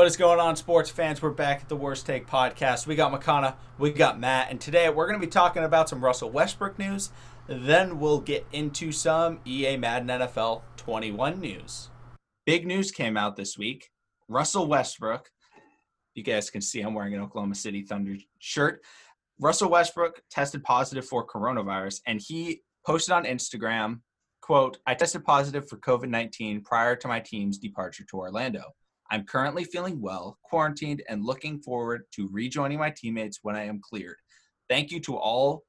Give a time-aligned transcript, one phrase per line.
[0.00, 1.20] What is going on, sports fans?
[1.20, 2.86] We're back at the Worst Take podcast.
[2.86, 6.02] We got Makana, we got Matt, and today we're going to be talking about some
[6.02, 7.10] Russell Westbrook news.
[7.46, 11.90] Then we'll get into some EA Madden NFL 21 news.
[12.46, 13.90] Big news came out this week.
[14.26, 15.28] Russell Westbrook,
[16.14, 18.80] you guys can see I'm wearing an Oklahoma City Thunder shirt.
[19.38, 24.00] Russell Westbrook tested positive for coronavirus, and he posted on Instagram,
[24.40, 28.62] quote, I tested positive for COVID-19 prior to my team's departure to Orlando.
[29.10, 33.80] I'm currently feeling well, quarantined, and looking forward to rejoining my teammates when I am
[33.80, 34.16] cleared.
[34.68, 35.64] Thank you to all.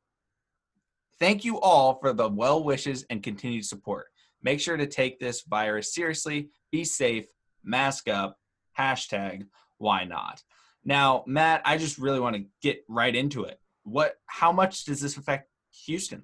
[1.20, 4.08] Thank you all for the well wishes and continued support.
[4.44, 6.50] Make sure to take this virus seriously.
[6.72, 7.26] Be safe.
[7.64, 8.38] Mask up.
[8.78, 9.46] Hashtag
[9.78, 10.42] why not.
[10.86, 13.60] Now, Matt, I just really want to get right into it.
[13.84, 14.16] What?
[14.28, 15.50] How much does this affect
[15.86, 16.24] Houston?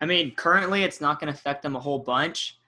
[0.00, 2.59] I mean, currently it's not going to affect them a whole bunch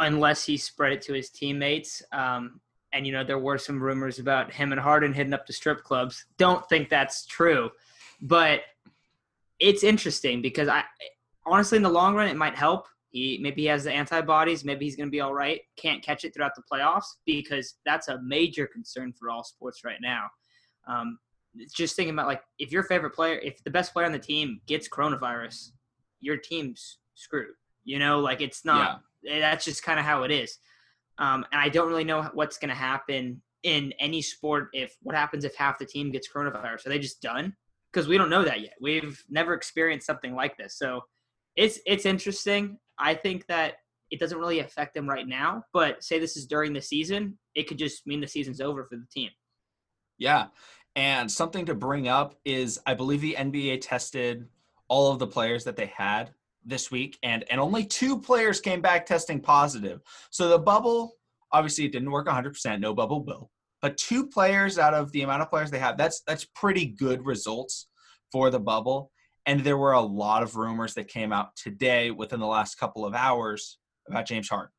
[0.00, 2.02] unless he spread it to his teammates.
[2.12, 2.60] Um,
[2.92, 5.84] and you know, there were some rumors about him and Harden hitting up the strip
[5.84, 6.26] clubs.
[6.38, 7.70] Don't think that's true,
[8.20, 8.62] but
[9.60, 10.82] it's interesting because I
[11.46, 12.88] honestly, in the long run, it might help.
[13.10, 14.64] He maybe he has the antibodies.
[14.64, 15.60] Maybe he's going to be all right.
[15.76, 19.98] Can't catch it throughout the playoffs because that's a major concern for all sports right
[20.00, 20.26] now.
[20.86, 21.18] Um,
[21.74, 24.60] just thinking about like if your favorite player, if the best player on the team
[24.66, 25.70] gets coronavirus,
[26.20, 27.54] your team's screwed.
[27.84, 28.78] You know, like it's not.
[28.78, 28.96] Yeah.
[29.24, 30.58] That's just kind of how it is.
[31.18, 35.14] Um, and I don't really know what's going to happen in any sport if what
[35.14, 36.86] happens if half the team gets coronavirus.
[36.86, 37.54] Are they just done?
[37.92, 38.74] Because we don't know that yet.
[38.80, 40.78] We've never experienced something like this.
[40.78, 41.02] So
[41.56, 42.78] it's it's interesting.
[42.98, 43.74] I think that
[44.10, 47.68] it doesn't really affect them right now, but say this is during the season, it
[47.68, 49.30] could just mean the season's over for the team.
[50.18, 50.46] Yeah.
[50.96, 54.48] And something to bring up is I believe the NBA tested
[54.88, 56.30] all of the players that they had
[56.64, 60.00] this week and and only two players came back testing positive.
[60.30, 61.14] So the bubble
[61.52, 63.50] obviously it didn't work 100%, no bubble will.
[63.82, 67.24] But two players out of the amount of players they have, that's that's pretty good
[67.24, 67.88] results
[68.30, 69.10] for the bubble.
[69.46, 73.06] And there were a lot of rumors that came out today within the last couple
[73.06, 74.70] of hours about James Harden.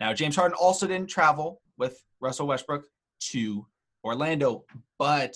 [0.00, 2.84] Now, James Harden also didn't travel with Russell Westbrook
[3.32, 3.66] to
[4.02, 4.64] Orlando,
[4.98, 5.34] but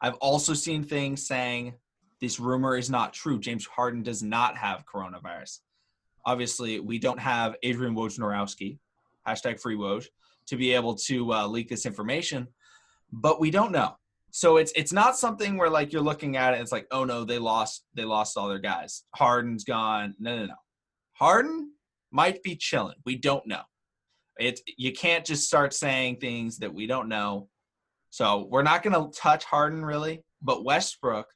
[0.00, 1.74] I've also seen things saying
[2.20, 3.38] this rumor is not true.
[3.38, 5.60] James Harden does not have coronavirus.
[6.26, 8.78] Obviously, we don't have Adrian Wojnarowski,
[9.26, 10.06] hashtag free Woj,
[10.46, 12.46] to be able to uh, leak this information,
[13.10, 13.96] but we don't know.
[14.32, 17.24] So it's it's not something where like you're looking at it it's like oh no
[17.24, 19.02] they lost they lost all their guys.
[19.16, 20.14] Harden's gone.
[20.20, 20.54] No no no.
[21.14, 21.72] Harden
[22.12, 22.96] might be chilling.
[23.04, 23.62] We don't know.
[24.38, 27.48] It you can't just start saying things that we don't know.
[28.10, 31.26] So we're not going to touch harden really but westbrook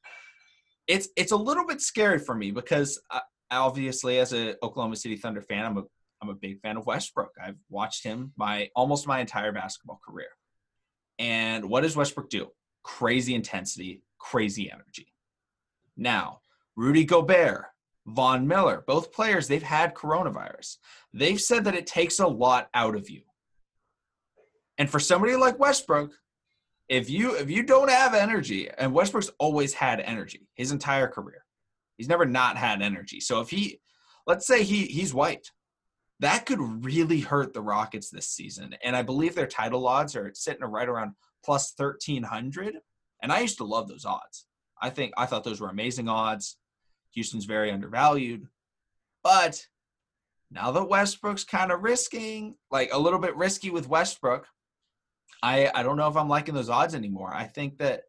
[0.86, 4.96] it's it's a little bit scary for me because I, uh, obviously as a oklahoma
[4.96, 5.82] city thunder fan i'm a
[6.20, 10.30] i'm a big fan of westbrook i've watched him my almost my entire basketball career
[11.20, 12.48] and what does westbrook do
[12.84, 15.12] crazy intensity, crazy energy.
[15.96, 16.40] Now,
[16.76, 17.64] Rudy Gobert,
[18.06, 20.76] Von Miller, both players, they've had coronavirus.
[21.12, 23.22] They've said that it takes a lot out of you.
[24.78, 26.12] And for somebody like Westbrook,
[26.88, 31.44] if you if you don't have energy, and Westbrook's always had energy his entire career.
[31.96, 33.20] He's never not had energy.
[33.20, 33.80] So if he
[34.26, 35.50] let's say he he's white,
[36.20, 38.76] that could really hurt the Rockets this season.
[38.82, 42.78] And I believe their title odds are sitting right around plus 1300
[43.22, 44.46] and i used to love those odds
[44.80, 46.56] i think i thought those were amazing odds
[47.14, 48.46] houston's very undervalued
[49.22, 49.66] but
[50.50, 54.46] now that westbrook's kind of risking like a little bit risky with westbrook
[55.44, 58.02] i i don't know if i'm liking those odds anymore i think that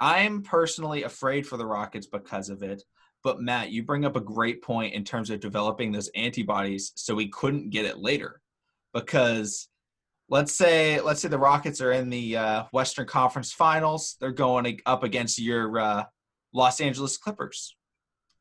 [0.00, 2.82] i'm personally afraid for the rockets because of it
[3.22, 7.14] but matt you bring up a great point in terms of developing those antibodies so
[7.14, 8.40] we couldn't get it later
[8.94, 9.68] because
[10.32, 14.16] let's say let's say the Rockets are in the uh, Western Conference Finals.
[14.18, 16.04] They're going up against your uh,
[16.52, 17.76] Los Angeles Clippers.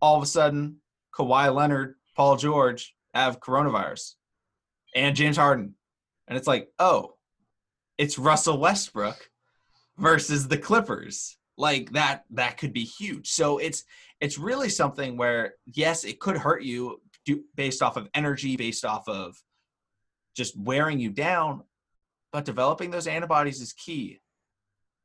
[0.02, 0.78] All of a sudden,
[1.14, 4.14] Kawhi Leonard, Paul George have coronavirus,
[4.96, 5.76] and James Harden,
[6.28, 7.16] and it's like, oh,
[8.02, 9.30] it's Russell Westbrook
[9.98, 11.38] versus the Clippers.
[11.58, 13.30] Like that, that could be huge.
[13.30, 13.84] So it's
[14.20, 17.02] it's really something where yes, it could hurt you
[17.56, 19.36] based off of energy, based off of
[20.36, 21.64] just wearing you down
[22.32, 24.22] but developing those antibodies is key.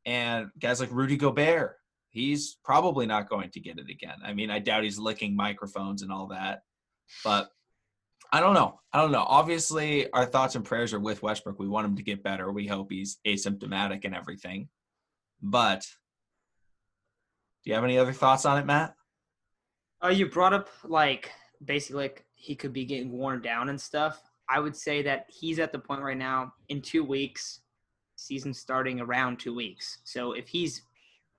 [0.04, 1.76] And guys like Rudy Gobert,
[2.10, 4.18] he's probably not going to get it again.
[4.24, 6.62] I mean, I doubt he's licking microphones and all that,
[7.24, 7.50] but
[8.36, 8.78] I don't know.
[8.92, 9.24] I don't know.
[9.26, 11.58] Obviously, our thoughts and prayers are with Westbrook.
[11.58, 12.52] We want him to get better.
[12.52, 14.68] We hope he's asymptomatic and everything.
[15.40, 15.86] But
[17.64, 18.94] do you have any other thoughts on it, Matt?
[20.04, 21.30] Uh, you brought up like
[21.64, 24.20] basically like he could be getting worn down and stuff.
[24.50, 27.60] I would say that he's at the point right now in two weeks,
[28.16, 30.00] season starting around two weeks.
[30.04, 30.82] So if he's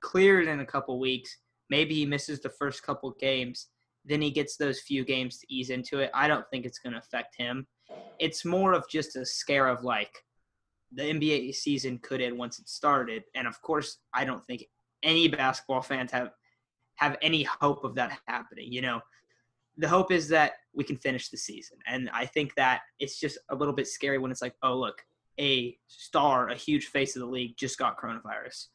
[0.02, 1.38] cleared in a couple weeks,
[1.70, 3.68] maybe he misses the first couple games,
[4.08, 6.10] then he gets those few games to ease into it.
[6.14, 7.68] I don't think it's going to affect him.
[8.20, 10.12] It's more of just a scare of like
[10.92, 14.66] the NBA season could end once it started, and of course, I don't think
[15.04, 16.32] any basketball fans have
[16.96, 18.72] have any hope of that happening.
[18.72, 19.02] You know,
[19.78, 23.38] the hope is that we can finish the season, and I think that it's just
[23.50, 25.02] a little bit scary when it's like, oh look,
[25.40, 28.68] a star, a huge face of the league, just got coronavirus,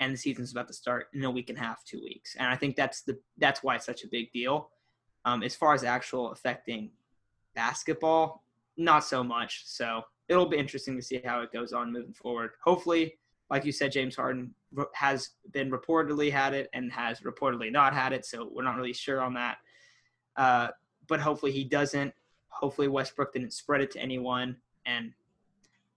[0.00, 2.48] and the season's about to start in a week and a half, two weeks, and
[2.48, 4.70] I think that's the that's why it's such a big deal.
[5.24, 6.90] Um, as far as actual affecting
[7.54, 8.44] basketball,
[8.76, 9.62] not so much.
[9.64, 12.50] So it'll be interesting to see how it goes on moving forward.
[12.62, 13.14] Hopefully,
[13.50, 14.54] like you said, James Harden
[14.94, 18.92] has been reportedly had it and has reportedly not had it, so we're not really
[18.92, 19.58] sure on that.
[20.36, 20.68] Uh,
[21.06, 22.12] but hopefully he doesn't.
[22.48, 24.56] Hopefully Westbrook didn't spread it to anyone,
[24.86, 25.12] and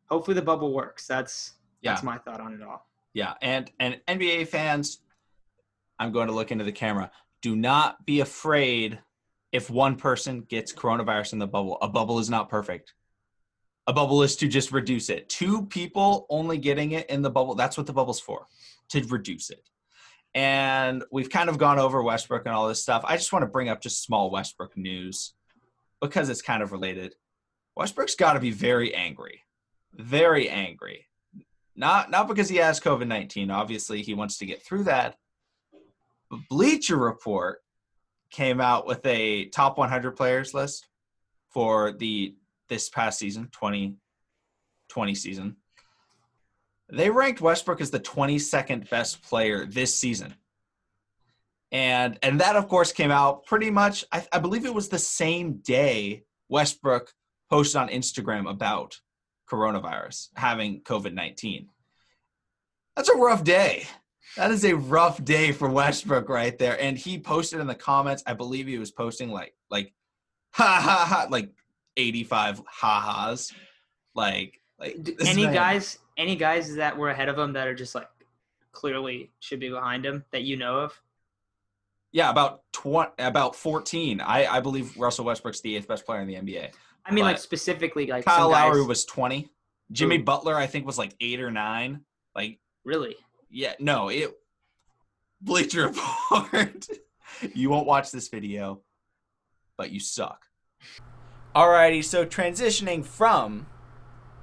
[0.10, 1.08] hopefully the bubble works.
[1.08, 1.92] That's yeah.
[1.92, 2.88] that's my thought on it all.
[3.14, 5.00] Yeah, and and NBA fans,
[6.00, 7.12] I'm going to look into the camera.
[7.42, 9.00] Do not be afraid
[9.52, 11.78] if one person gets coronavirus in the bubble.
[11.82, 12.94] A bubble is not perfect.
[13.88, 15.30] A bubble is to just reduce it.
[15.30, 18.48] Two people only getting it in the bubble, that's what the bubble's for,
[18.90, 19.70] to reduce it.
[20.36, 23.04] And we've kind of gone over Westbrook and all this stuff.
[23.06, 25.34] I just want to bring up just small Westbrook news
[26.02, 27.16] because it's kind of related.
[27.76, 29.44] Westbrook's got to be very angry.
[29.94, 31.08] Very angry.
[31.76, 33.52] Not not because he has COVID-19.
[33.52, 35.16] Obviously, he wants to get through that.
[36.30, 37.60] But Bleacher Report
[38.32, 40.88] came out with a top 100 players list
[41.50, 42.36] for the
[42.70, 45.56] this past season 2020 season.
[46.90, 50.36] They ranked westbrook as the 22nd best player this season.
[51.72, 55.00] And and that of course came out pretty much I, I believe it was the
[55.00, 57.12] same day westbrook
[57.50, 58.98] posted on instagram about
[59.52, 61.68] coronavirus having covid-19
[62.96, 63.86] that's a rough day
[64.38, 66.80] that is a rough day for Westbrook right there.
[66.80, 69.94] And he posted in the comments, I believe he was posting like like
[70.52, 71.50] ha ha ha like
[71.98, 73.52] 85 ha-has.
[74.16, 74.96] Like like
[75.26, 78.08] any guys any guys that were ahead of him that are just like
[78.72, 81.02] clearly should be behind him that you know of?
[82.12, 84.22] Yeah, about 20 about 14.
[84.22, 86.70] I I believe Russell Westbrook's the eighth best player in the NBA.
[87.06, 89.50] I mean but like specifically like Kyle Lowry was 20.
[89.92, 90.24] Jimmy Ooh.
[90.24, 92.02] Butler I think was like 8 or 9.
[92.36, 93.16] Like Really?
[93.50, 94.38] Yeah, no, it
[95.42, 96.88] Bleacher Report.
[97.54, 98.82] you won't watch this video,
[99.78, 100.46] but you suck.
[101.56, 103.68] Alrighty, so transitioning from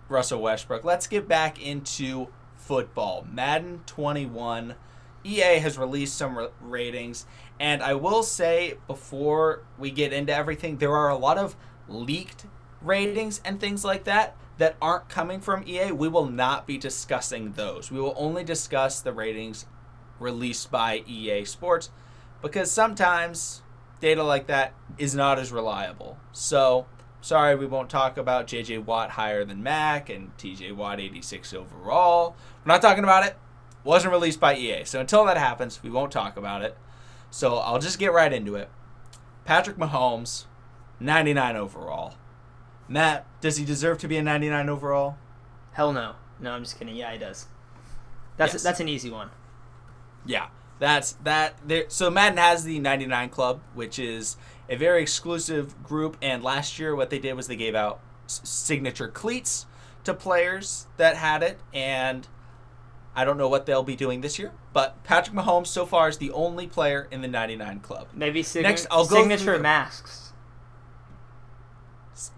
[0.09, 3.27] Russell Westbrook, let's get back into football.
[3.31, 4.75] Madden 21.
[5.27, 7.25] EA has released some ratings,
[7.59, 11.57] and I will say before we get into everything, there are a lot of
[11.89, 12.45] leaked
[12.83, 17.53] ratings and things like that that aren't coming from EA, we will not be discussing
[17.53, 17.91] those.
[17.91, 19.67] We will only discuss the ratings
[20.21, 21.91] released by EA Sports
[22.41, 23.63] because sometimes
[24.01, 26.19] data like that is not as reliable.
[26.33, 26.87] So,
[27.21, 32.37] sorry, we won't talk about JJ Watt higher than Mack and TJ Watt 86 overall.
[32.65, 33.37] We're not talking about it.
[33.83, 34.85] Wasn't released by EA.
[34.85, 36.77] So, until that happens, we won't talk about it.
[37.31, 38.71] So, I'll just get right into it.
[39.45, 40.45] Patrick Mahomes,
[41.01, 42.15] 99 overall.
[42.89, 45.17] Matt, does he deserve to be a 99 overall?
[45.73, 46.15] Hell no.
[46.41, 46.95] No, I'm just kidding.
[46.95, 47.47] Yeah, he does.
[48.37, 48.63] That's yes.
[48.63, 49.31] that's an easy one.
[50.27, 50.49] Yeah,
[50.79, 51.55] that's that.
[51.67, 51.85] There.
[51.89, 54.37] So Madden has the 99 Club, which is
[54.69, 56.17] a very exclusive group.
[56.21, 59.67] And last year, what they did was they gave out signature cleats
[60.05, 62.27] to players that had it, and
[63.15, 64.53] I don't know what they'll be doing this year.
[64.73, 68.09] But Patrick Mahomes so far is the only player in the 99 Club.
[68.13, 70.24] Maybe sig- next I'll go signature masks.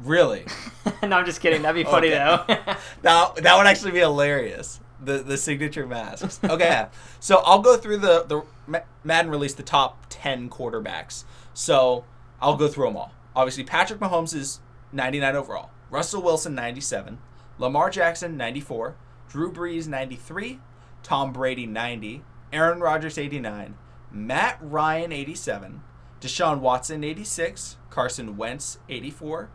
[0.01, 0.47] Really?
[1.03, 1.63] no, I'm just kidding.
[1.63, 2.45] That'd be funny though.
[3.03, 4.81] now that would actually be hilarious.
[5.01, 6.41] The the signature masks.
[6.43, 6.87] Okay,
[7.21, 11.25] so I'll go through the the Madden released the top ten quarterbacks.
[11.53, 12.05] So
[12.41, 13.13] I'll go through them all.
[13.35, 14.61] Obviously, Patrick Mahomes is
[14.93, 15.71] 99 overall.
[15.91, 17.19] Russell Wilson 97,
[17.59, 18.97] Lamar Jackson 94,
[19.29, 20.59] Drew Brees 93,
[21.03, 23.77] Tom Brady 90, Aaron Rodgers 89,
[24.11, 25.83] Matt Ryan 87,
[26.21, 29.49] Deshaun Watson 86, Carson Wentz 84,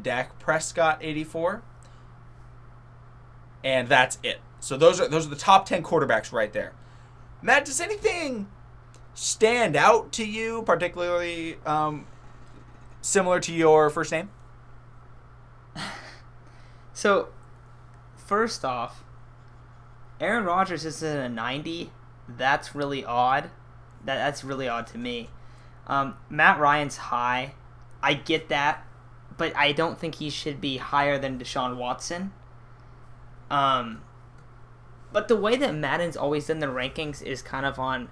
[0.00, 1.62] Dak Prescott 84.
[3.64, 4.40] And that's it.
[4.60, 6.72] So those are those are the top 10 quarterbacks right there.
[7.42, 8.48] Matt, does anything
[9.14, 12.06] stand out to you, particularly um,
[13.00, 14.30] similar to your first name?
[16.94, 17.28] So,
[18.16, 19.02] first off,
[20.20, 21.90] Aaron Rodgers is in a 90.
[22.28, 23.44] That's really odd.
[24.04, 25.30] That that's really odd to me.
[25.86, 27.54] Um, Matt Ryan's high.
[28.02, 28.86] I get that
[29.42, 32.30] but I don't think he should be higher than Deshaun Watson.
[33.50, 34.02] Um,
[35.12, 38.08] But the way that Madden's always done the rankings is kind of on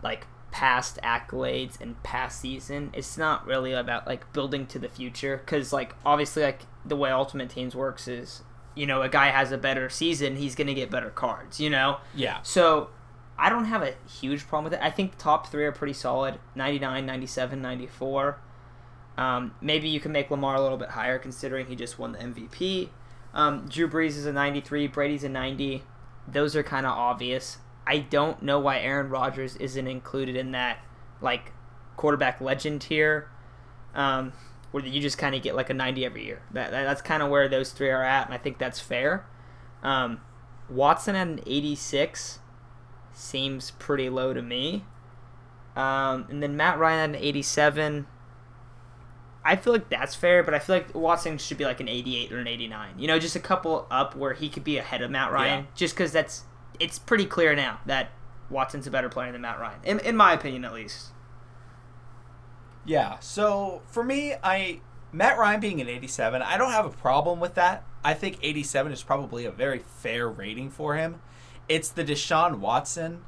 [0.00, 2.90] like past accolades and past season.
[2.94, 7.10] It's not really about like building to the future because like obviously like the way
[7.10, 8.42] Ultimate Teams works is
[8.76, 11.58] you know a guy has a better season, he's gonna get better cards.
[11.58, 11.96] You know.
[12.14, 12.38] Yeah.
[12.44, 12.90] So
[13.36, 14.80] I don't have a huge problem with it.
[14.84, 18.38] I think the top three are pretty solid 99, 97, 94.
[19.18, 22.18] Um, maybe you can make Lamar a little bit higher considering he just won the
[22.18, 22.88] MVP.
[23.34, 25.82] Um, Drew Brees is a 93, Brady's a 90.
[26.28, 27.58] Those are kind of obvious.
[27.84, 30.78] I don't know why Aaron Rodgers isn't included in that
[31.20, 31.52] like
[31.96, 33.28] quarterback legend tier,
[33.92, 34.32] um,
[34.70, 36.40] where you just kind of get like a 90 every year.
[36.52, 39.26] That, that that's kind of where those three are at, and I think that's fair.
[39.82, 40.20] Um,
[40.70, 42.38] Watson at an 86
[43.12, 44.84] seems pretty low to me.
[45.74, 48.06] Um, and then Matt Ryan at an 87.
[49.50, 52.32] I feel like that's fair, but I feel like Watson should be like an 88
[52.32, 52.98] or an 89.
[52.98, 55.70] You know, just a couple up where he could be ahead of Matt Ryan, Yeah.
[55.74, 56.44] just because that's
[56.78, 58.10] it's pretty clear now that
[58.50, 61.08] Watson's a better player than Matt Ryan, in, in my opinion at least.
[62.84, 63.18] Yeah.
[63.20, 64.80] So for me, I
[65.12, 67.84] Matt Ryan being an 87, I don't have a problem with that.
[68.04, 71.20] I think 87 is probably a very fair rating for him.
[71.68, 73.22] It's the Deshaun Watson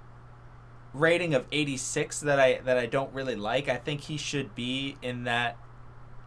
[0.93, 3.69] rating of 86 that I that I don't really like.
[3.69, 5.57] I think he should be in that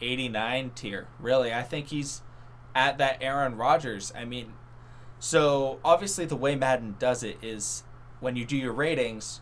[0.03, 1.07] 89 tier.
[1.19, 2.22] Really, I think he's
[2.75, 4.12] at that Aaron Rodgers.
[4.15, 4.53] I mean,
[5.19, 7.83] so obviously the way Madden does it is
[8.19, 9.41] when you do your ratings,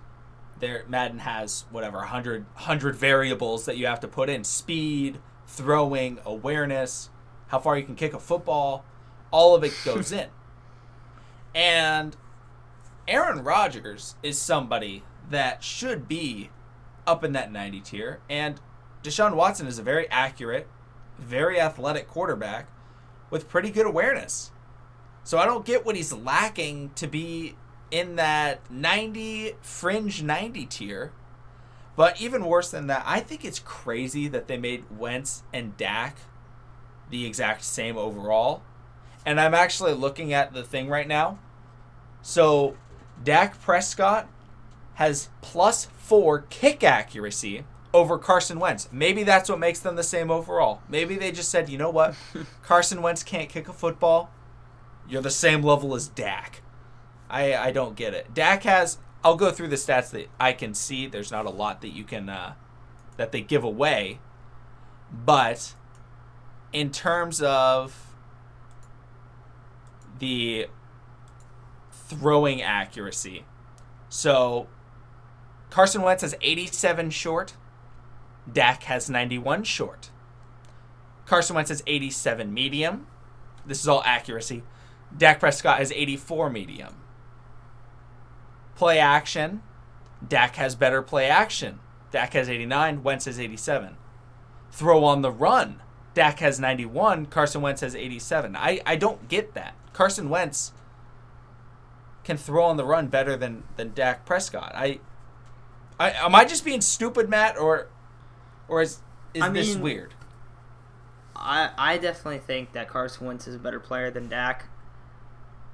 [0.60, 6.20] there Madden has whatever 100 100 variables that you have to put in speed, throwing,
[6.25, 7.10] awareness,
[7.48, 8.86] how far you can kick a football,
[9.32, 10.30] all of it goes in.
[11.53, 12.15] And
[13.08, 16.50] Aaron Rodgers is somebody that should be
[17.08, 18.60] up in that 90 tier and
[19.03, 20.67] Deshaun Watson is a very accurate,
[21.17, 22.67] very athletic quarterback
[23.29, 24.51] with pretty good awareness.
[25.24, 27.55] So I don't get what he's lacking to be
[27.89, 31.12] in that 90 fringe 90 tier.
[31.96, 36.17] But even worse than that, I think it's crazy that they made Wentz and Dak
[37.10, 38.63] the exact same overall.
[39.25, 41.38] And I'm actually looking at the thing right now.
[42.22, 42.77] So
[43.24, 44.27] Dak Prescott
[44.96, 48.88] has plus four kick accuracy over Carson Wentz.
[48.91, 50.81] Maybe that's what makes them the same overall.
[50.88, 52.15] Maybe they just said, you know what?
[52.63, 54.31] Carson Wentz can't kick a football.
[55.07, 56.62] You're the same level as Dak.
[57.29, 58.33] I I don't get it.
[58.33, 58.98] Dak has.
[59.24, 61.07] I'll go through the stats that I can see.
[61.07, 62.53] There's not a lot that you can uh,
[63.17, 64.19] that they give away,
[65.12, 65.74] but
[66.74, 68.07] in terms of
[70.19, 70.67] the
[71.91, 73.45] throwing accuracy,
[74.10, 74.67] so
[75.69, 77.53] Carson Wentz has 87 short.
[78.51, 80.10] Dak has 91 short.
[81.25, 83.07] Carson Wentz has 87 medium.
[83.65, 84.63] This is all accuracy.
[85.15, 86.95] Dak Prescott has 84 medium.
[88.75, 89.62] Play action.
[90.27, 91.79] Dak has better play action.
[92.12, 93.03] Dak has 89.
[93.03, 93.95] Wentz has 87.
[94.71, 95.81] Throw on the run.
[96.13, 97.27] Dak has 91.
[97.27, 98.55] Carson Wentz has 87.
[98.55, 99.75] I, I don't get that.
[99.93, 100.74] Carson Wentz
[102.24, 104.71] can throw on the run better than, than Dak Prescott.
[104.75, 105.00] I,
[106.00, 107.88] I am I just being stupid, Matt, or
[108.68, 109.00] or is
[109.34, 110.13] is I this mean- weird?
[111.36, 114.65] I I definitely think that Carson Wentz is a better player than Dak.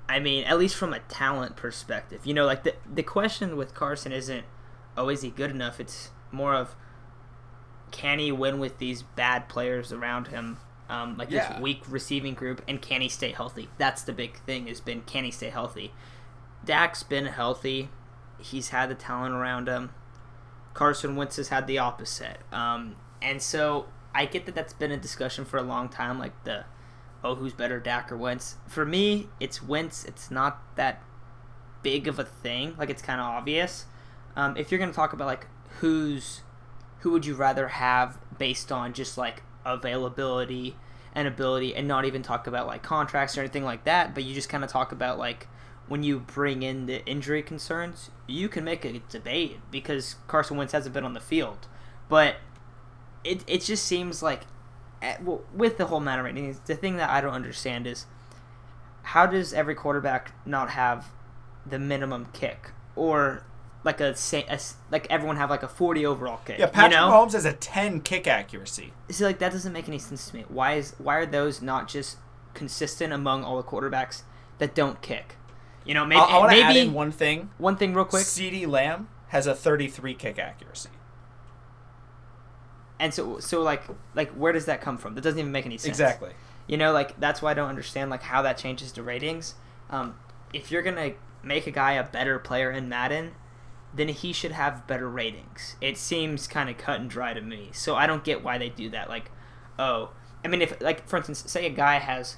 [0.10, 2.26] I mean, at least from a talent perspective.
[2.26, 4.46] You know, like the the question with Carson isn't,
[4.96, 5.80] oh, is he good enough?
[5.82, 6.76] It's more of,
[7.92, 10.58] can he win with these bad players around him,
[10.90, 11.54] um, like Yeah.
[11.54, 13.68] this weak receiving group, and can he stay healthy?
[13.78, 14.68] That's the big thing.
[14.68, 15.92] Has been can he stay healthy?
[16.64, 17.90] Dak's been healthy.
[18.40, 19.90] He's had the talent around him.
[20.78, 22.38] Carson Wentz has had the opposite.
[22.52, 26.44] Um, and so I get that that's been a discussion for a long time, like
[26.44, 26.66] the,
[27.24, 28.58] oh, who's better, Dak or Wentz?
[28.68, 30.06] For me, it's Wentz.
[30.06, 31.02] It's not that
[31.82, 32.76] big of a thing.
[32.78, 33.86] Like it's kind of obvious.
[34.36, 35.48] Um, if you're gonna talk about like
[35.80, 36.42] who's,
[37.00, 40.76] who would you rather have based on just like availability
[41.16, 44.36] and ability, and not even talk about like contracts or anything like that, but you
[44.36, 45.48] just kind of talk about like
[45.88, 50.74] when you bring in the injury concerns, you can make a debate because Carson Wentz
[50.74, 51.68] hasn't been on the field,
[52.10, 52.38] but
[53.24, 54.44] it it just seems like
[55.02, 58.06] eh, well, with the whole Madden ratings, the thing that I don't understand is
[59.04, 61.08] how does every quarterback not have
[61.66, 63.46] the minimum kick or
[63.84, 64.60] like a, a
[64.92, 67.12] like everyone have like a 40 overall kick Yeah, Patrick you know?
[67.12, 68.92] Mahomes has a 10 kick accuracy.
[69.10, 70.46] see like that doesn't make any sense to me.
[70.50, 72.18] Why is why are those not just
[72.54, 74.24] consistent among all the quarterbacks
[74.58, 75.37] that don't kick
[75.88, 77.50] you know maybe I, I want to maybe add in one thing.
[77.58, 80.90] one thing real quick CeeDee Lamb has a 33 kick accuracy.
[83.00, 83.84] and so so like
[84.16, 86.32] like where does that come from that doesn't even make any sense Exactly.
[86.68, 89.56] You know, like that's why I don't understand like how that changes the ratings.
[89.90, 90.16] Um,
[90.54, 93.36] if you're gonna make a guy a better player in Madden,
[93.94, 95.78] then he should have better ratings.
[95.80, 97.70] It seems kind of cut and dry to me.
[97.72, 99.08] So I don't get why they do that.
[99.08, 99.32] Like,
[99.80, 100.10] oh,
[100.44, 102.36] I mean, if like for instance, say a guy has,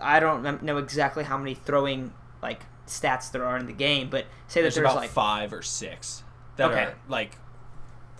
[0.00, 4.26] I don't know exactly how many throwing like stats there are in the game, but
[4.48, 6.22] say that there's about like five or six
[6.56, 6.82] that Okay.
[6.84, 7.38] are like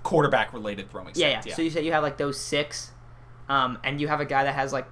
[0.02, 1.12] quarterback related throwing.
[1.14, 1.54] yeah, stats, yeah.
[1.56, 2.92] So you say you have like those six,
[3.48, 4.86] um, and you have a guy that has like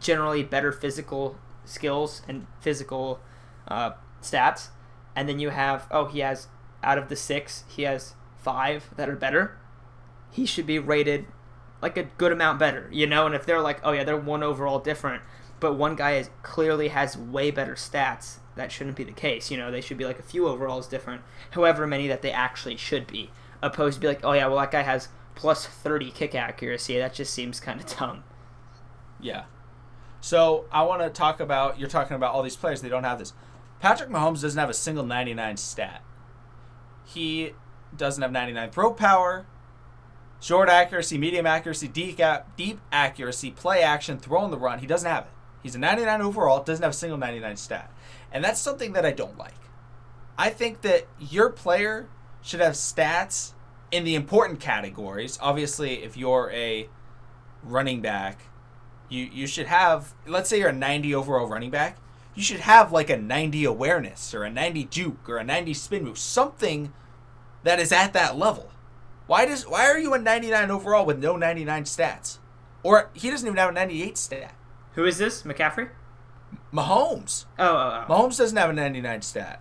[0.00, 3.20] generally better physical skills and physical
[3.68, 3.92] uh,
[4.22, 4.68] stats,
[5.14, 6.48] and then you have oh he has
[6.82, 9.56] out of the six he has five that are better.
[10.30, 11.26] He should be rated
[11.82, 13.26] like a good amount better, you know.
[13.26, 15.22] And if they're like oh yeah they're one overall different,
[15.60, 18.38] but one guy is clearly has way better stats.
[18.56, 19.50] That shouldn't be the case.
[19.50, 22.76] You know, they should be like a few overalls different, however many that they actually
[22.76, 23.30] should be,
[23.62, 26.98] opposed to be like, oh yeah, well that guy has plus 30 kick accuracy.
[26.98, 28.24] That just seems kind of dumb.
[29.20, 29.44] Yeah.
[30.20, 31.78] So I want to talk about.
[31.78, 32.82] You're talking about all these players.
[32.82, 33.32] They don't have this.
[33.80, 36.02] Patrick Mahomes doesn't have a single 99 stat.
[37.04, 37.54] He
[37.96, 39.46] doesn't have 99 throw power,
[40.40, 42.20] short accuracy, medium accuracy, deep,
[42.56, 44.80] deep accuracy, play action, throw in the run.
[44.80, 45.30] He doesn't have it.
[45.62, 46.62] He's a 99 overall.
[46.62, 47.92] Doesn't have a single 99 stat,
[48.32, 49.54] and that's something that I don't like.
[50.38, 52.08] I think that your player
[52.42, 53.52] should have stats
[53.90, 55.38] in the important categories.
[55.42, 56.88] Obviously, if you're a
[57.62, 58.40] running back
[59.10, 61.98] you you should have let's say you're a 90 overall running back
[62.34, 66.04] you should have like a 90 awareness or a 90 juke or a 90 spin
[66.04, 66.92] move something
[67.64, 68.70] that is at that level
[69.26, 72.38] why does why are you a 99 overall with no 99 stats
[72.82, 74.54] or he doesn't even have a 98 stat
[74.94, 75.42] Who is this?
[75.42, 75.90] McCaffrey?
[76.74, 78.12] mahomes Oh, oh, oh.
[78.12, 79.60] mahomes doesn't have a 99 stat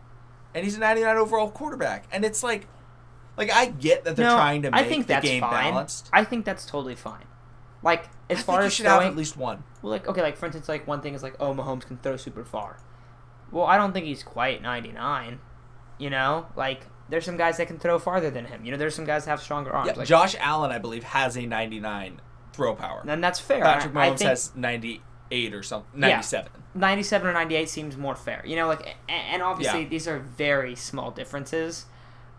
[0.55, 2.67] and he's a 99 overall quarterback and it's like
[3.37, 5.51] like i get that they're no, trying to make I think the that's game fine.
[5.51, 7.25] balanced I think that's totally fine.
[7.83, 10.07] Like as I far think you as should throwing, have at least one well, like
[10.07, 12.77] okay, like for instance, like one thing is like, oh, Mahomes can throw super far.
[13.51, 15.39] Well, I don't think he's quite 99.
[15.97, 18.65] You know, like there's some guys that can throw farther than him.
[18.65, 19.87] You know, there's some guys that have stronger arms.
[19.87, 22.19] yeah, like, josh allen i believe has a 99
[22.51, 23.63] throw power and that's fair.
[23.63, 24.55] Patrick I, I Mahomes think has
[25.31, 25.99] 98 or something.
[25.99, 26.51] 97.
[26.75, 28.41] 97 or 98 seems more fair.
[28.45, 29.89] You know, like, and obviously Yeah.
[29.89, 31.85] these are very small differences,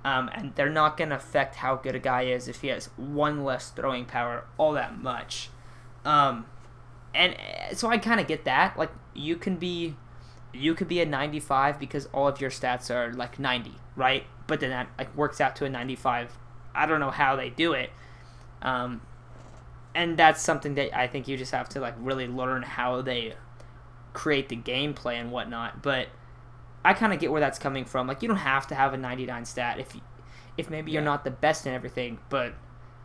[0.05, 2.87] um, and they're not going to affect how good a guy is if he has
[2.97, 5.51] one less throwing power all that much.
[6.05, 6.47] Um,
[7.15, 8.79] and uh, so I kind of get that.
[8.79, 9.97] Like, you can be,
[10.53, 14.25] you could be a 95 because all of your stats are like 90, right?
[14.47, 16.37] But then that like works out to a 95.
[16.75, 17.91] I don't know how they do it.
[18.63, 19.01] Um,
[19.95, 23.35] and that's something that I think you just have to like really learn how they
[24.13, 25.83] create the gameplay and whatnot.
[25.83, 26.09] But
[26.85, 28.07] I kind of get where that's coming from.
[28.07, 30.01] Like you don't have to have a 99 stat if you,
[30.57, 31.07] if maybe you're Yeah.
[31.07, 32.19] not the best in everything.
[32.29, 32.55] But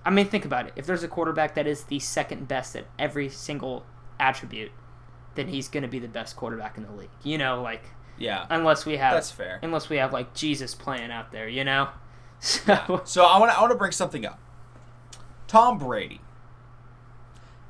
[0.05, 0.73] I mean, think about it.
[0.75, 3.85] If there's a quarterback that is the second best at every single
[4.19, 4.71] attribute,
[5.35, 7.09] then he's going to be the best quarterback in the league.
[7.23, 7.83] You know, like
[8.17, 8.45] Yeah.
[8.49, 9.59] unless we have That's fair.
[9.63, 11.47] unless we have like Jesus playing out there.
[11.49, 11.89] You know,
[12.39, 14.39] so So I want to I want to bring something up.
[15.47, 16.21] Tom Brady.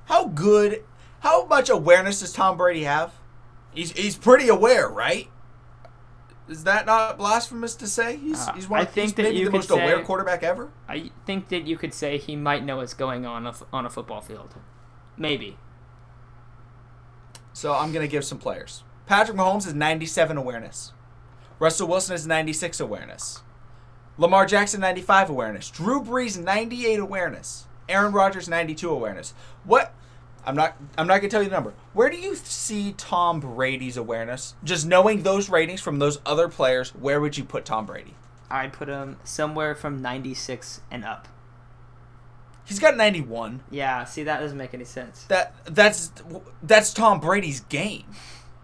[0.06, 0.84] How good
[1.20, 3.14] how much awareness does Tom Brady have?
[3.74, 5.30] He's he's pretty aware, right?
[6.48, 8.18] Is that not blasphemous to say?
[8.18, 9.98] He's Uh, he's one I of, think he's that maybe you the could most aware
[9.98, 10.70] say- quarterback ever.
[10.88, 14.22] I think that you could say he might know what's going on on a football
[14.22, 14.54] field.
[15.18, 15.58] Maybe.
[17.54, 18.84] So I'm gonna give some players.
[19.06, 20.94] Patrick Mahomes is 97 awareness.
[21.58, 23.42] Russell Wilson is 96 awareness.
[24.18, 25.70] Lamar Jackson 95 awareness.
[25.70, 27.66] Drew Brees 98 awareness.
[27.88, 29.34] Aaron Rodgers 92 awareness.
[29.64, 29.94] What?
[30.46, 30.76] I'm not.
[30.98, 31.74] I'm not gonna tell you the number.
[31.94, 34.54] Where do you see Tom Brady's awareness?
[34.64, 38.14] Just knowing those ratings from those other players, where would you put Tom Brady?
[38.50, 41.28] I'd put him somewhere from 96 and up.
[42.64, 43.62] He's got 91.
[43.70, 45.24] Yeah, see, that doesn't make any sense.
[45.26, 46.12] That that's
[46.62, 48.06] that's Tom Brady's game.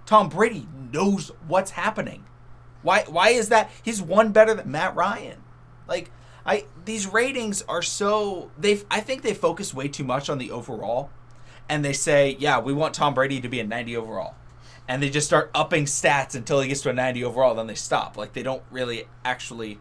[0.06, 2.26] Tom Brady knows what's happening.
[2.82, 3.72] Why why is that?
[3.82, 5.44] He's one better than Matt Ryan.
[5.88, 6.12] Like
[6.46, 10.52] I these ratings are so they I think they focus way too much on the
[10.52, 11.10] overall
[11.70, 14.36] and they say, "Yeah, we want Tom Brady to be a 90 overall."
[14.88, 17.76] And they just start upping stats until he gets to a 90 overall, then they
[17.76, 18.18] stop.
[18.18, 19.80] Like they don't really actually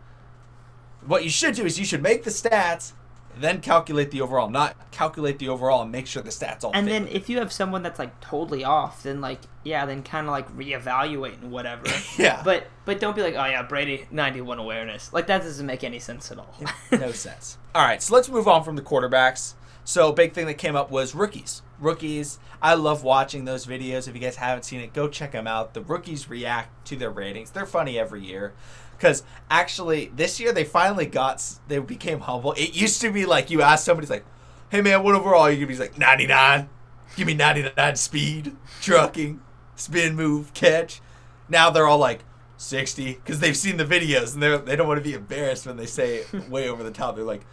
[1.06, 2.92] what you should do is you should make the stats
[3.38, 6.86] then calculate the overall, not calculate the overall and make sure the stats all And
[6.86, 6.92] fit.
[6.92, 10.32] then if you have someone that's like totally off, then like yeah, then kind of
[10.32, 11.84] like reevaluate and whatever.
[12.18, 12.42] Yeah.
[12.44, 15.12] But but don't be like, oh yeah, Brady 91 awareness.
[15.12, 16.54] Like that doesn't make any sense at all.
[16.92, 17.58] no sense.
[17.74, 19.54] All right, so let's move on from the quarterbacks.
[19.82, 21.62] So, big thing that came up was rookies.
[21.80, 22.38] Rookies.
[22.62, 24.06] I love watching those videos.
[24.06, 25.72] If you guys haven't seen it, go check them out.
[25.72, 27.50] The rookies react to their ratings.
[27.50, 28.52] They're funny every year.
[29.00, 32.52] Because actually, this year they finally got, they became humble.
[32.52, 34.26] It used to be like you ask somebody, like,
[34.68, 35.50] hey man, what overall?
[35.50, 36.68] You could be like, 99.
[37.16, 39.40] Give me 99 speed, trucking,
[39.74, 41.00] spin move, catch.
[41.48, 42.24] Now they're all like
[42.58, 45.78] 60 because they've seen the videos and they they don't want to be embarrassed when
[45.78, 47.16] they say way over the top.
[47.16, 47.46] They're like,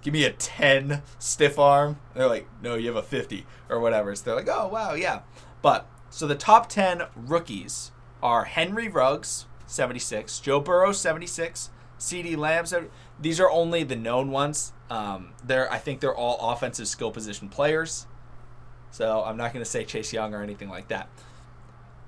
[0.00, 1.98] give me a 10 stiff arm.
[2.14, 4.14] And they're like, no, you have a 50 or whatever.
[4.14, 5.20] So they're like, oh, wow, yeah.
[5.60, 12.66] But so the top 10 rookies are Henry Ruggs, 76, Joe Burrow, 76, CeeDee Lamb.
[12.66, 12.90] 70.
[13.20, 14.72] These are only the known ones.
[14.90, 18.06] Um, they're I think they're all offensive skill position players.
[18.90, 21.08] So I'm not going to say Chase Young or anything like that.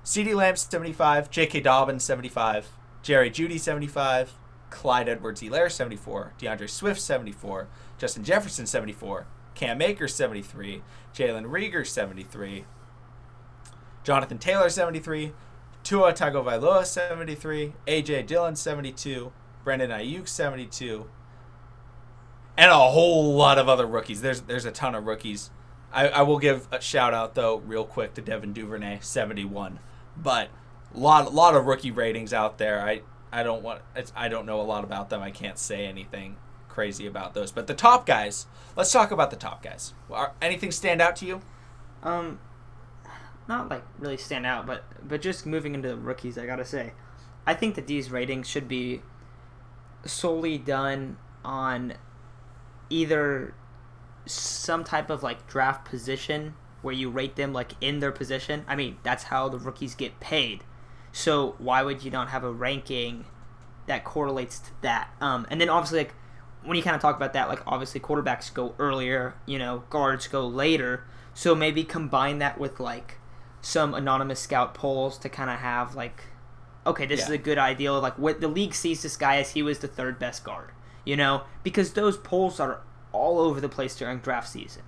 [0.05, 1.59] CeeDee Lamb 75, J.K.
[1.59, 2.69] Dobbins 75,
[3.03, 4.31] Jerry Jeudy 75,
[4.69, 10.81] Clyde Edwards-Helaire 74, DeAndre Swift 74, Justin Jefferson 74, Cam Akers 73,
[11.13, 12.63] Jalen Reagor 73,
[14.05, 15.33] Jonathan Taylor 73,
[15.87, 19.31] Tua Tagovailoa 73, AJ Dillon 72,
[19.63, 21.09] Brandon Aiyuk 72,
[22.57, 24.19] and a whole lot of other rookies.
[24.19, 25.49] There's there's a ton of rookies.
[25.93, 29.79] I, I will give a shout out though, real quick, to Devin Duvernay 71,
[30.17, 30.49] but
[30.93, 32.81] a lot lot of rookie ratings out there.
[32.81, 33.81] I I don't want
[34.13, 35.21] I don't know a lot about them.
[35.21, 36.35] I can't say anything
[36.67, 37.53] crazy about those.
[37.53, 38.45] But the top guys,
[38.75, 39.93] let's talk about the top guys.
[40.41, 41.41] Anything stand out to you?
[42.03, 42.39] Um,
[43.47, 46.93] not like really stand out, but but just moving into the rookies, I gotta say,
[47.45, 49.01] I think that these ratings should be
[50.05, 51.93] solely done on
[52.89, 53.53] either
[54.25, 58.63] some type of like draft position where you rate them like in their position.
[58.67, 60.63] I mean, that's how the rookies get paid.
[61.11, 63.25] So why would you not have a ranking
[63.87, 65.09] that correlates to that?
[65.19, 66.13] Um, and then obviously, like
[66.63, 70.27] when you kind of talk about that, like obviously quarterbacks go earlier, you know, guards
[70.27, 71.05] go later.
[71.33, 73.19] So maybe combine that with like
[73.61, 76.23] some anonymous scout polls to kind of have like,
[76.85, 77.25] okay, this yeah.
[77.25, 77.99] is a good ideal.
[77.99, 80.71] Like what the league sees this guy as he was the third best guard,
[81.05, 84.83] you know, because those polls are all over the place during draft season.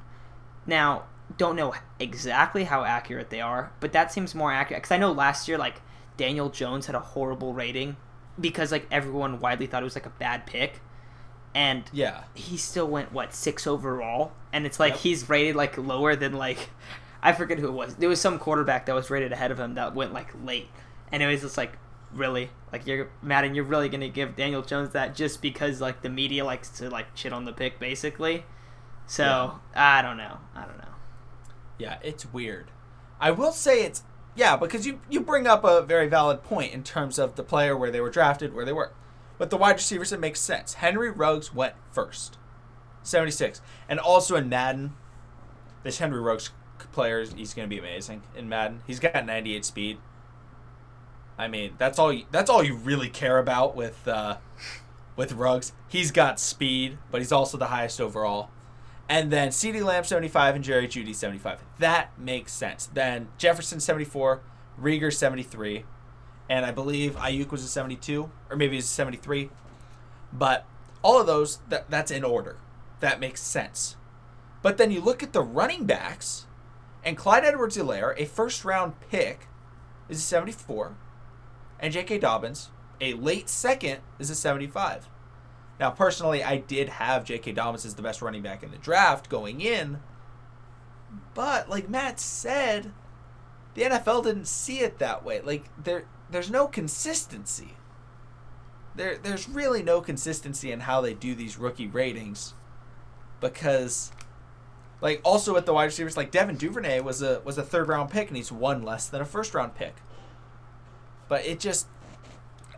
[0.65, 1.03] Now,
[1.37, 5.11] don't know exactly how accurate they are, but that seems more accurate because I know
[5.11, 5.81] last year like
[6.17, 7.97] Daniel Jones had a horrible rating
[8.39, 10.81] because like everyone widely thought it was like a bad pick.
[11.55, 15.01] And yeah, he still went what six overall, and it's like yep.
[15.01, 16.69] he's rated like lower than like
[17.21, 17.95] I forget who it was.
[17.95, 20.67] There was some quarterback that was rated ahead of him that went like late,
[21.11, 21.73] and it was just like
[22.13, 26.09] really like you're Madden, you're really gonna give Daniel Jones that just because like the
[26.09, 28.45] media likes to like shit on the pick basically.
[29.05, 29.97] So yeah.
[29.97, 30.37] I don't know.
[30.55, 30.93] I don't know.
[31.77, 32.71] Yeah, it's weird.
[33.19, 34.03] I will say it's
[34.35, 37.75] yeah, because you you bring up a very valid point in terms of the player
[37.75, 38.93] where they were drafted, where they were.
[39.39, 40.75] But the wide receivers, it makes sense.
[40.75, 42.37] Henry Ruggs went first,
[43.03, 43.61] 76.
[43.87, 44.95] And also in Madden,
[45.83, 46.51] this Henry Ruggs
[46.91, 48.81] player, he's going to be amazing in Madden.
[48.87, 49.97] He's got 98 speed.
[51.37, 52.11] I mean, that's all.
[52.11, 54.37] You, that's all you really care about with uh,
[55.15, 55.71] with Ruggs.
[55.87, 58.49] He's got speed, but he's also the highest overall.
[59.07, 61.63] And then CeeDee Lamb 75 and Jerry Jeudy 75.
[61.79, 62.85] That makes sense.
[62.85, 64.41] Then Jefferson 74,
[64.79, 65.83] Reagor 73,
[66.47, 69.49] and I believe Aiyuk was a 72 or maybe it's a 73.
[70.31, 70.65] But
[71.01, 72.57] all of those that that's in order.
[72.99, 73.95] That makes sense.
[74.61, 76.45] But then you look at the running backs
[77.03, 79.47] and Clyde Edwards-Helaire, a first round pick,
[80.09, 80.95] is a 74,
[81.79, 82.19] and J.K.
[82.19, 85.07] Dobbins, a late second, is a 75.
[85.79, 87.53] Now, personally, I did have J.K.
[87.53, 89.99] Dobbins as the best running back in the draft going in.
[91.33, 92.91] But, like Matt said,
[93.75, 95.39] the NFL didn't see it that way.
[95.39, 97.77] Like, there, there's no consistency.
[98.95, 102.55] There, there's really no consistency in how they do these rookie ratings.
[103.39, 104.11] Because,
[105.01, 108.09] like, also with the wide receivers, like Devin Duvernay was a was a third round
[108.09, 109.95] pick and he's one less than a first round pick.
[111.27, 111.87] But it just,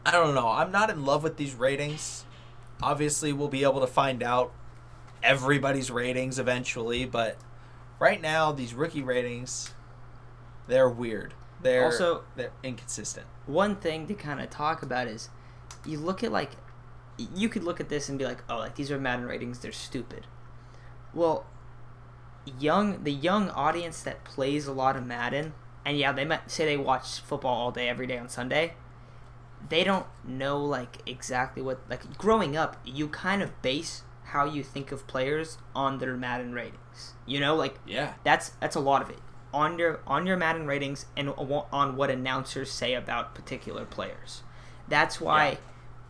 [0.05, 0.49] I don't know.
[0.49, 2.25] I'm not in love with these ratings
[2.81, 4.51] obviously we'll be able to find out
[5.23, 7.37] everybody's ratings eventually, but
[7.99, 9.71] right now these rookie ratings
[10.67, 11.33] they're weird.
[11.61, 13.27] They're also they're inconsistent.
[13.45, 15.29] One thing to kind of talk about is
[15.85, 16.51] you look at like
[17.35, 19.71] you could look at this and be like, "Oh, like these are Madden ratings, they're
[19.71, 20.25] stupid."
[21.13, 21.45] Well,
[22.59, 25.53] young the young audience that plays a lot of Madden,
[25.85, 28.73] and yeah, they might say they watch football all day every day on Sunday
[29.69, 34.01] they don't know like exactly what like growing up you kind of base
[34.31, 37.13] how you think of players on their Madden ratings.
[37.25, 39.19] You know, like yeah, that's that's a lot of it
[39.53, 44.43] on your on your Madden ratings and on what announcers say about particular players.
[44.87, 45.57] That's why yeah.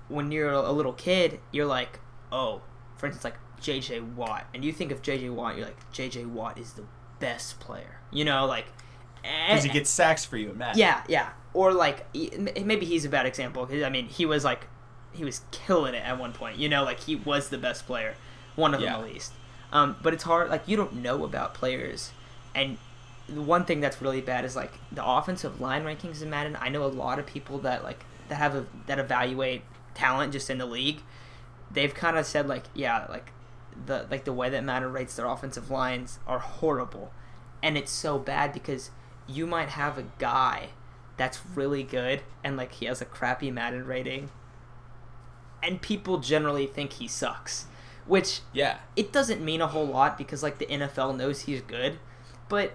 [0.08, 2.00] when you're a little kid, you're like,
[2.32, 2.62] oh,
[2.96, 4.02] for instance, like J.J.
[4.02, 5.30] Watt, and you think of J.J.
[5.30, 6.26] Watt, you're like J.J.
[6.26, 6.84] Watt is the
[7.19, 8.00] best player.
[8.12, 8.65] You know, like
[9.21, 10.76] because he gets sacks for you, Matt.
[10.76, 14.67] Yeah, yeah or like maybe he's a bad example because I mean he was like
[15.12, 16.58] he was killing it at one point.
[16.58, 18.15] You know, like he was the best player,
[18.56, 18.93] one of yeah.
[18.93, 19.34] them at least.
[19.74, 20.50] Um, but it's hard.
[20.50, 22.12] Like you don't know about players,
[22.56, 22.78] and
[23.28, 26.58] the one thing that's really bad is like the offensive line rankings in Madden.
[26.60, 30.50] I know a lot of people that like that have a, that evaluate talent just
[30.50, 31.02] in the league,
[31.69, 33.32] they've kind of said like, yeah, like
[33.86, 37.12] the like the way that Madden rates their offensive lines are horrible,
[37.63, 38.91] and it's so bad because
[39.27, 40.69] you might have a guy
[41.17, 44.29] that's really good and like he has a crappy Madden rating,
[45.63, 47.65] and people generally think he sucks,
[48.05, 48.77] which Yeah.
[48.95, 51.99] it doesn't mean a whole lot because like the NFL knows he's good,
[52.49, 52.73] but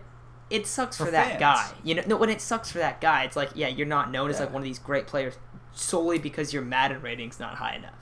[0.49, 1.41] it sucks for, For that fans.
[1.41, 1.71] guy.
[1.83, 4.31] You know, no, when it sucks for that guy, it's like yeah, you're not known
[4.31, 5.35] as like one of these great players
[5.73, 7.93] solely because your Madden rating's not high enough.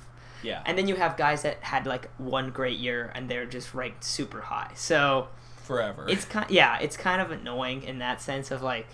[0.45, 0.63] Yeah.
[0.67, 4.05] And then you have guys that had like one great year and they're just ranked
[4.05, 4.73] super high.
[4.75, 5.29] So
[5.63, 6.07] Forever.
[6.09, 8.87] it's kind yeah, it's kind of annoying in that sense of like,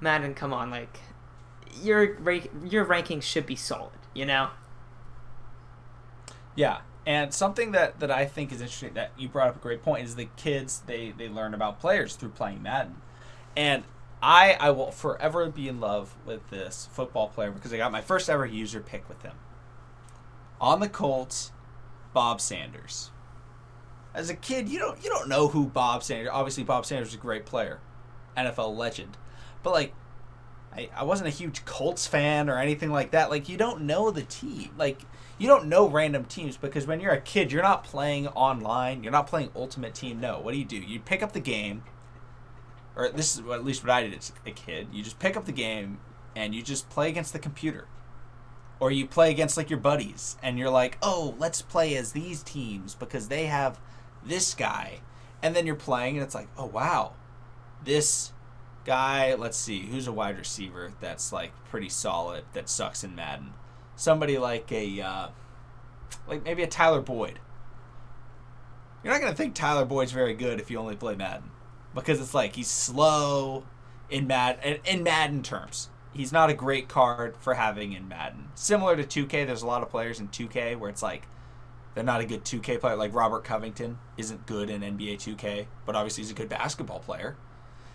[0.00, 1.00] Madden, come on, like
[1.82, 2.18] your
[2.64, 4.50] your rankings should be solid, you know?
[6.54, 9.82] Yeah, and something that, that I think is interesting that you brought up a great
[9.82, 12.96] point is the kids they they learn about players through playing Madden,
[13.56, 13.84] and
[14.22, 18.02] I I will forever be in love with this football player because I got my
[18.02, 19.32] first ever user pick with him.
[20.62, 21.52] On the Colts,
[22.14, 23.10] Bob Sanders.
[24.14, 26.30] As a kid, you don't you don't know who Bob Sanders.
[26.32, 27.80] Obviously, Bob Sanders is a great player,
[28.36, 29.18] NFL legend,
[29.62, 29.92] but like.
[30.74, 33.28] I, I wasn't a huge Colts fan or anything like that.
[33.28, 34.70] Like you don't know the team.
[34.78, 35.02] Like
[35.36, 39.02] you don't know random teams because when you're a kid, you're not playing online.
[39.02, 40.20] You're not playing Ultimate Team.
[40.20, 40.76] No, what do you do?
[40.76, 41.82] You pick up the game,
[42.96, 44.88] or this is at least what I did as a kid.
[44.92, 45.98] You just pick up the game
[46.36, 47.86] and you just play against the computer,
[48.82, 52.42] or you play against like your buddies, and you're like, oh, let's play as these
[52.42, 53.78] teams because they have
[54.24, 55.00] this guy,
[55.42, 57.12] and then you're playing and it's like, oh wow,
[57.84, 58.32] this
[58.84, 59.34] guy.
[59.34, 63.54] Let's see, who's a wide receiver that's like pretty solid that sucks in Madden
[63.96, 65.28] somebody like a uh,
[66.26, 67.38] like maybe a Tyler Boyd.
[69.02, 71.50] You're not gonna think Tyler Boyd's very good if you only play Madden,
[71.94, 73.64] because it's like he's slow
[74.10, 75.88] in Mad in, in Madden terms.
[76.12, 78.48] He's not a great card for having in Madden.
[78.54, 81.26] Similar to 2K, there's a lot of players in 2K where it's like
[81.94, 82.96] they're not a good 2K player.
[82.96, 87.36] Like Robert Covington isn't good in NBA 2K, but obviously he's a good basketball player.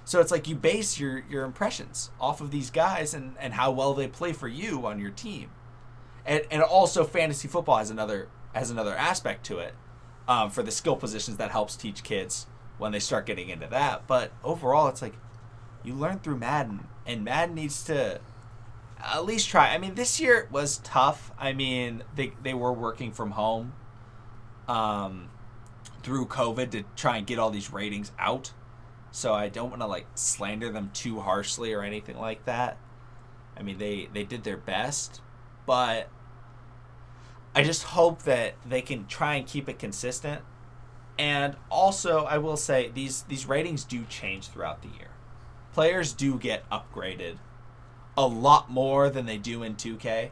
[0.06, 3.72] So it's like you base your your impressions off of these guys and and how
[3.72, 5.50] well they play for you on your team
[6.28, 9.74] and and also fantasy football has another has another aspect to it
[10.28, 14.06] um, for the skill positions that helps teach kids when they start getting into that.
[14.08, 15.16] But overall, it's like
[15.84, 18.20] you learn through Madden, and Madden needs to
[19.00, 19.74] at least try.
[19.74, 21.32] I mean, this year was tough.
[21.40, 23.74] I mean, they they were working from home
[24.68, 25.30] um,
[26.04, 28.52] through COVID to try and get all these ratings out.
[29.12, 32.78] So I don't want to like slander them too harshly or anything like that.
[33.56, 35.22] I mean, they they did their best,
[35.66, 36.10] but
[37.56, 40.42] I just hope that they can try and keep it consistent.
[41.18, 45.10] And also, I will say these these ratings do change throughout the year.
[45.78, 47.38] Players do get upgraded
[48.18, 50.32] a lot more than they do in 2K.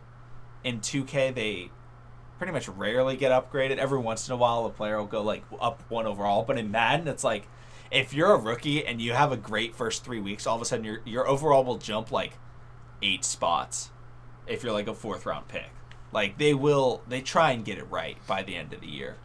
[0.64, 1.70] In 2K, they
[2.40, 3.78] pretty much rarely get upgraded.
[3.78, 6.42] Every once in a while, a player will go like up one overall.
[6.42, 7.48] But in Madden, it's like
[7.92, 10.66] if you're a rookie and you have a great first three weeks, all of a
[10.66, 12.40] sudden your your overall will jump like
[13.04, 13.92] eight spots.
[14.48, 15.70] If you're like a fourth round pick,
[16.12, 19.18] like they will, they try and get it right by the end of the year,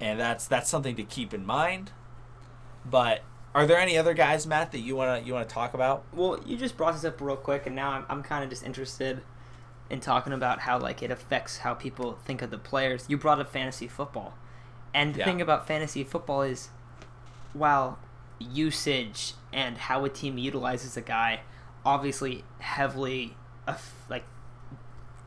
[0.00, 1.90] and that's that's something to keep in mind.
[2.88, 3.24] But
[3.54, 6.04] are there any other guys, Matt, that you wanna you wanna talk about?
[6.12, 8.64] Well, you just brought this up real quick, and now I'm, I'm kind of just
[8.64, 9.20] interested
[9.90, 13.06] in talking about how like it affects how people think of the players.
[13.08, 14.34] You brought up fantasy football,
[14.94, 15.24] and the Yeah.
[15.24, 16.68] thing about fantasy football is,
[17.52, 17.98] while
[18.38, 21.40] usage and how a team utilizes a guy,
[21.84, 23.34] obviously heavily,
[24.08, 24.24] like,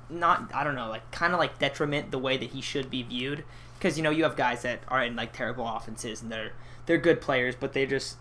[0.10, 3.02] not I don't know, like kind of like detriment the way that he should be
[3.04, 3.44] viewed.
[3.78, 6.52] Because you know you have guys that are in like terrible offenses and they're
[6.86, 8.18] they're good players, but they just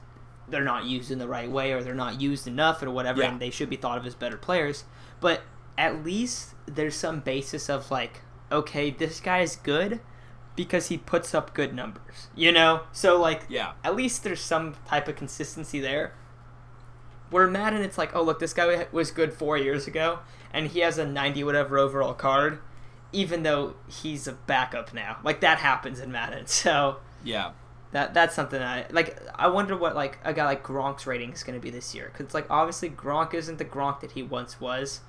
[0.49, 3.31] they're not used in the right way or they're not used enough or whatever, Yeah.
[3.31, 4.85] and they should be thought of as better players.
[5.21, 5.43] But
[5.79, 10.01] at least there's some basis of like, okay, this guy is good
[10.57, 12.83] because he puts up good numbers, you know.
[12.93, 13.73] So like, Yeah.
[13.85, 16.15] at least there's some type of consistency there.
[17.31, 20.19] Where Madden, it's like, oh look, this guy was good four years ago,
[20.53, 22.59] and he has a 90 whatever overall card,
[23.13, 25.19] even though he's a backup now.
[25.23, 27.53] Like that happens in Madden, so Yeah.
[27.93, 29.19] That that's something I like.
[29.35, 32.13] I wonder what like a guy like Gronk's rating is going to be this year,
[32.17, 35.01] because like obviously Gronk isn't the Gronk that he once was,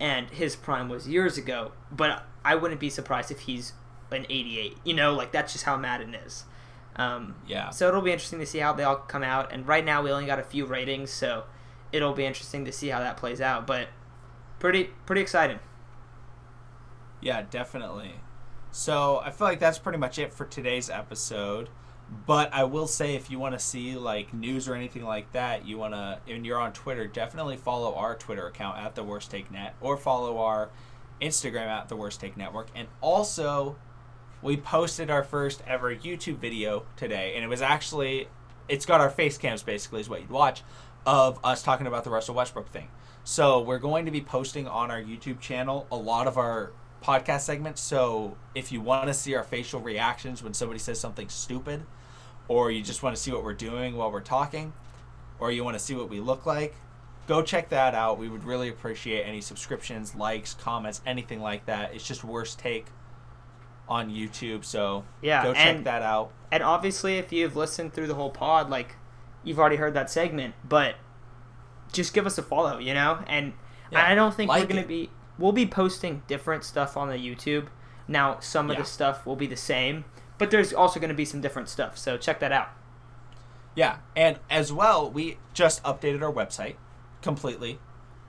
[0.00, 1.72] and his prime was years ago.
[1.90, 3.72] But I wouldn't be surprised if he's
[4.10, 4.76] an 88.
[4.84, 6.44] You know, like that's just how Madden is.
[6.94, 7.70] Um, Yeah.
[7.70, 9.52] so it'll be interesting to see how they all come out.
[9.52, 11.44] And right now we only got a few ratings, so
[11.92, 13.66] it'll be interesting to see how that plays out.
[13.66, 13.88] But
[14.60, 15.58] pretty pretty exciting.
[17.20, 18.20] Yeah, definitely.
[18.70, 21.68] So I feel like that's pretty much it for today's episode.
[22.26, 25.66] But I will say, if you want to see like news or anything like that,
[25.66, 29.30] you want to, and you're on Twitter, definitely follow our Twitter account at the Worst
[29.30, 30.70] Take Net, or follow our
[31.20, 33.76] Instagram at the Worst Take Network, and also
[34.42, 38.28] we posted our first ever YouTube video today, and it was actually,
[38.68, 40.62] it's got our face cams basically is what you'd watch,
[41.06, 42.88] of us talking about the Russell Westbrook thing.
[43.24, 46.72] So we're going to be posting on our YouTube channel a lot of our
[47.06, 47.80] podcast segments.
[47.80, 51.84] So if you want to see our facial reactions when somebody says something stupid,
[52.48, 54.72] or you just want to see what we're doing while we're talking,
[55.38, 56.74] or you want to see what we look like,
[57.26, 58.18] go check that out.
[58.18, 61.94] We would really appreciate any subscriptions, likes, comments, anything like that.
[61.94, 62.86] It's just worst take
[63.88, 64.64] on YouTube.
[64.64, 66.32] So Yeah, go check and- that out.
[66.50, 68.96] And obviously, if you've listened through the whole pod, like
[69.44, 70.94] you've already heard that segment, but
[71.92, 73.18] just give us a follow, you know.
[73.26, 73.52] And
[73.90, 74.88] Yeah, I don't think like we're gonna it.
[74.88, 75.10] be.
[75.38, 77.66] We'll be posting different stuff on the YouTube.
[78.08, 78.82] Now, some of Yeah.
[78.82, 80.04] the stuff will be the same,
[80.38, 81.98] but there's also going to be some different stuff.
[81.98, 82.68] So check that out.
[83.74, 86.76] Yeah, and as well, we just updated our website
[87.20, 87.78] completely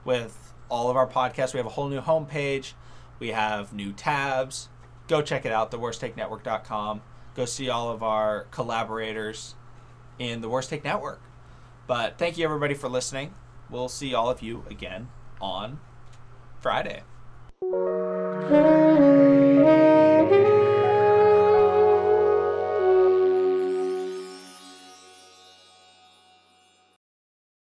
[0.04, 1.54] with all of our podcasts.
[1.54, 2.72] We have a whole new homepage.
[3.18, 4.68] We have new tabs.
[5.06, 7.00] Go check it out, theworsttakenetwork.com.
[7.34, 9.54] Go see all of our collaborators
[10.18, 11.20] in the Worst Take Network.
[11.86, 13.32] But thank you everybody for listening.
[13.70, 15.08] We'll see all of you again
[15.40, 15.80] on
[16.60, 17.02] Friday.